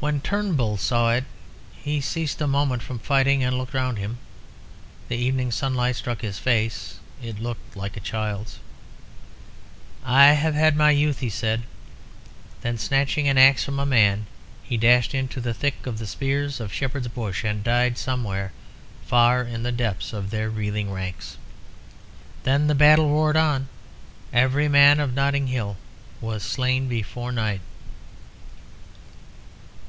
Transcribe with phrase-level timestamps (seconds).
[0.00, 1.24] When Turnbull saw it,
[1.74, 4.16] he ceased a moment from fighting, and looked round him.
[5.10, 8.60] The evening sunlight struck his face; it looked like a child's.
[10.02, 11.64] "I have had my youth," he said.
[12.62, 14.24] Then, snatching an axe from a man,
[14.62, 18.54] he dashed into the thick of the spears of Shepherd's Bush, and died somewhere
[19.04, 21.36] far in the depths of their reeling ranks.
[22.44, 23.68] Then the battle roared on;
[24.32, 25.76] every man of Notting Hill
[26.22, 27.60] was slain before night.